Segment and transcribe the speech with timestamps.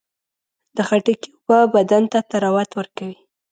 [0.75, 3.17] د خټکي اوبه بدن ته طراوت ورکوي.